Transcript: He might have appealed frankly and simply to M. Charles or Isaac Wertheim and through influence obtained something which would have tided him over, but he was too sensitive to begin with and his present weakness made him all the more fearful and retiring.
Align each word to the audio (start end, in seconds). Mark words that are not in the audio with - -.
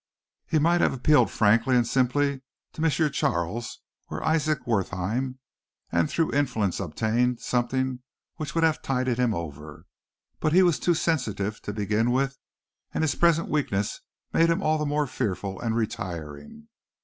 He 0.47 0.57
might 0.57 0.81
have 0.81 0.93
appealed 0.95 1.29
frankly 1.29 1.75
and 1.75 1.85
simply 1.87 2.41
to 2.73 2.83
M. 2.83 2.89
Charles 3.11 3.81
or 4.09 4.23
Isaac 4.23 4.65
Wertheim 4.65 5.37
and 5.91 6.09
through 6.09 6.33
influence 6.33 6.79
obtained 6.79 7.39
something 7.39 7.99
which 8.37 8.55
would 8.55 8.63
have 8.63 8.81
tided 8.81 9.19
him 9.19 9.35
over, 9.35 9.85
but 10.39 10.53
he 10.53 10.63
was 10.63 10.79
too 10.79 10.95
sensitive 10.95 11.61
to 11.61 11.71
begin 11.71 12.09
with 12.09 12.39
and 12.95 13.03
his 13.03 13.13
present 13.13 13.47
weakness 13.47 14.01
made 14.33 14.49
him 14.49 14.63
all 14.63 14.79
the 14.79 14.87
more 14.87 15.05
fearful 15.05 15.61
and 15.61 15.75
retiring. 15.75 16.67